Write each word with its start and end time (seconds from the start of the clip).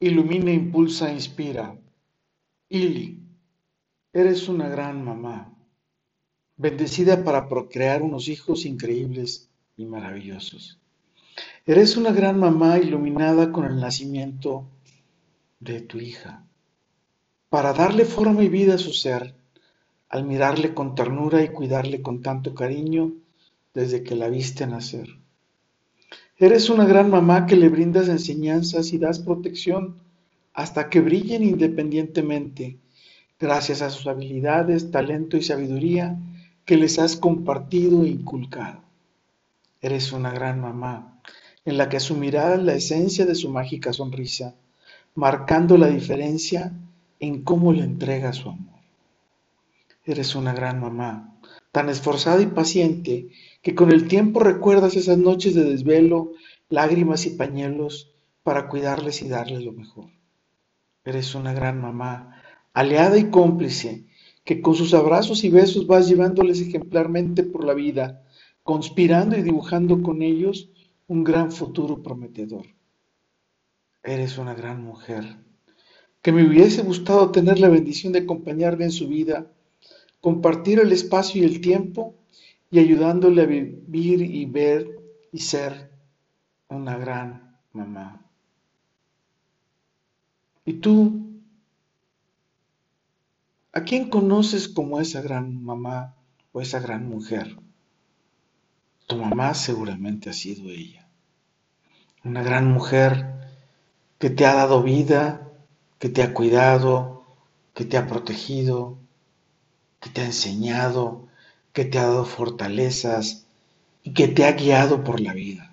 ilumina, 0.00 0.52
impulsa, 0.52 1.12
inspira. 1.12 1.76
Ili, 2.68 3.20
eres 4.12 4.48
una 4.48 4.68
gran 4.68 5.04
mamá, 5.04 5.54
bendecida 6.56 7.24
para 7.24 7.48
procrear 7.48 8.02
unos 8.02 8.28
hijos 8.28 8.64
increíbles 8.64 9.48
y 9.76 9.86
maravillosos. 9.86 10.78
Eres 11.66 11.96
una 11.96 12.12
gran 12.12 12.38
mamá 12.38 12.78
iluminada 12.78 13.52
con 13.52 13.64
el 13.64 13.80
nacimiento 13.80 14.68
de 15.60 15.80
tu 15.80 15.98
hija, 15.98 16.44
para 17.48 17.72
darle 17.72 18.04
forma 18.04 18.42
y 18.44 18.48
vida 18.48 18.74
a 18.74 18.78
su 18.78 18.92
ser, 18.92 19.34
al 20.08 20.24
mirarle 20.24 20.74
con 20.74 20.94
ternura 20.94 21.42
y 21.42 21.48
cuidarle 21.48 22.02
con 22.02 22.22
tanto 22.22 22.54
cariño 22.54 23.12
desde 23.74 24.02
que 24.02 24.14
la 24.14 24.28
viste 24.28 24.66
nacer. 24.66 25.18
Eres 26.40 26.70
una 26.70 26.84
gran 26.84 27.10
mamá 27.10 27.46
que 27.46 27.56
le 27.56 27.68
brindas 27.68 28.08
enseñanzas 28.08 28.92
y 28.92 28.98
das 28.98 29.18
protección 29.18 29.96
hasta 30.54 30.88
que 30.88 31.00
brillen 31.00 31.42
independientemente, 31.42 32.78
gracias 33.40 33.82
a 33.82 33.90
sus 33.90 34.06
habilidades, 34.06 34.92
talento 34.92 35.36
y 35.36 35.42
sabiduría 35.42 36.16
que 36.64 36.76
les 36.76 37.00
has 37.00 37.16
compartido 37.16 38.04
e 38.04 38.08
inculcado. 38.08 38.82
Eres 39.80 40.12
una 40.12 40.30
gran 40.30 40.60
mamá, 40.60 41.20
en 41.64 41.76
la 41.76 41.88
que 41.88 41.98
su 41.98 42.14
mirada 42.14 42.54
es 42.54 42.62
la 42.62 42.74
esencia 42.74 43.26
de 43.26 43.34
su 43.34 43.50
mágica 43.50 43.92
sonrisa, 43.92 44.54
marcando 45.16 45.76
la 45.76 45.88
diferencia 45.88 46.72
en 47.18 47.42
cómo 47.42 47.72
le 47.72 47.82
entrega 47.82 48.32
su 48.32 48.48
amor. 48.48 48.78
Eres 50.04 50.36
una 50.36 50.52
gran 50.52 50.80
mamá, 50.80 51.37
tan 51.72 51.88
esforzada 51.88 52.40
y 52.42 52.46
paciente 52.46 53.28
que 53.62 53.74
con 53.74 53.90
el 53.90 54.08
tiempo 54.08 54.40
recuerdas 54.40 54.96
esas 54.96 55.18
noches 55.18 55.54
de 55.54 55.64
desvelo, 55.64 56.32
lágrimas 56.68 57.26
y 57.26 57.30
pañuelos 57.30 58.14
para 58.42 58.68
cuidarles 58.68 59.22
y 59.22 59.28
darles 59.28 59.64
lo 59.64 59.72
mejor. 59.72 60.10
Eres 61.04 61.34
una 61.34 61.52
gran 61.52 61.80
mamá, 61.80 62.42
aliada 62.72 63.18
y 63.18 63.30
cómplice, 63.30 64.06
que 64.44 64.62
con 64.62 64.74
sus 64.74 64.94
abrazos 64.94 65.44
y 65.44 65.50
besos 65.50 65.86
vas 65.86 66.08
llevándoles 66.08 66.60
ejemplarmente 66.60 67.42
por 67.42 67.64
la 67.64 67.74
vida, 67.74 68.24
conspirando 68.62 69.36
y 69.36 69.42
dibujando 69.42 70.02
con 70.02 70.22
ellos 70.22 70.70
un 71.06 71.24
gran 71.24 71.52
futuro 71.52 72.02
prometedor. 72.02 72.66
Eres 74.02 74.38
una 74.38 74.54
gran 74.54 74.82
mujer, 74.82 75.36
que 76.22 76.32
me 76.32 76.46
hubiese 76.46 76.82
gustado 76.82 77.30
tener 77.30 77.58
la 77.58 77.68
bendición 77.68 78.12
de 78.12 78.20
acompañarle 78.20 78.84
en 78.84 78.92
su 78.92 79.08
vida, 79.08 79.50
compartir 80.20 80.80
el 80.80 80.92
espacio 80.92 81.42
y 81.42 81.46
el 81.46 81.60
tiempo 81.60 82.14
y 82.70 82.78
ayudándole 82.78 83.42
a 83.42 83.46
vivir 83.46 84.22
y 84.22 84.44
ver 84.46 85.00
y 85.32 85.38
ser 85.38 85.90
una 86.68 86.96
gran 86.96 87.56
mamá. 87.72 88.24
¿Y 90.64 90.74
tú? 90.74 91.28
¿A 93.72 93.82
quién 93.82 94.10
conoces 94.10 94.68
como 94.68 95.00
esa 95.00 95.22
gran 95.22 95.62
mamá 95.62 96.14
o 96.52 96.60
esa 96.60 96.80
gran 96.80 97.08
mujer? 97.08 97.56
Tu 99.06 99.16
mamá 99.16 99.54
seguramente 99.54 100.28
ha 100.28 100.34
sido 100.34 100.68
ella. 100.68 101.08
Una 102.24 102.42
gran 102.42 102.70
mujer 102.70 103.38
que 104.18 104.28
te 104.28 104.44
ha 104.44 104.54
dado 104.54 104.82
vida, 104.82 105.48
que 105.98 106.08
te 106.08 106.22
ha 106.22 106.34
cuidado, 106.34 107.24
que 107.72 107.84
te 107.84 107.96
ha 107.96 108.06
protegido, 108.06 108.98
que 110.00 110.10
te 110.10 110.20
ha 110.20 110.26
enseñado, 110.26 111.28
que 111.72 111.84
te 111.84 111.98
ha 111.98 112.04
dado 112.04 112.24
fortalezas 112.24 113.46
y 114.02 114.12
que 114.12 114.28
te 114.28 114.44
ha 114.44 114.52
guiado 114.52 115.04
por 115.04 115.20
la 115.20 115.32
vida. 115.32 115.68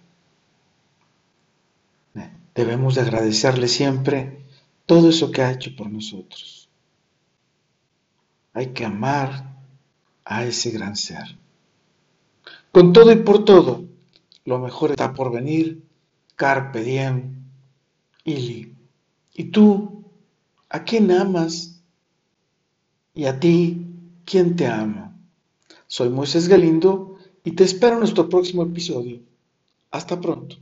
Debemos 2.55 2.95
de 2.95 3.01
agradecerle 3.01 3.67
siempre 3.67 4.45
todo 4.85 5.09
eso 5.09 5.29
que 5.29 5.41
ha 5.41 5.51
hecho 5.51 5.75
por 5.75 5.89
nosotros. 5.89 6.69
Hay 8.53 8.67
que 8.67 8.85
amar 8.85 9.57
a 10.23 10.45
ese 10.45 10.71
gran 10.71 10.95
ser. 10.95 11.37
Con 12.71 12.93
todo 12.93 13.11
y 13.11 13.17
por 13.17 13.43
todo, 13.43 13.83
lo 14.45 14.59
mejor 14.59 14.91
está 14.91 15.13
por 15.13 15.31
venir. 15.33 15.83
Carpe 16.37 16.81
diem, 16.81 17.43
Ili. 18.23 18.73
¿Y 19.33 19.45
tú, 19.45 20.05
a 20.69 20.83
quién 20.83 21.11
amas? 21.11 21.81
¿Y 23.13 23.25
a 23.25 23.39
ti, 23.39 23.94
quién 24.25 24.55
te 24.55 24.67
ama? 24.67 25.15
Soy 25.87 26.09
Moisés 26.09 26.47
Galindo 26.47 27.17
y 27.43 27.51
te 27.51 27.63
espero 27.63 27.93
en 27.93 27.99
nuestro 27.99 28.27
próximo 28.27 28.63
episodio. 28.63 29.21
Hasta 29.91 30.19
pronto. 30.19 30.53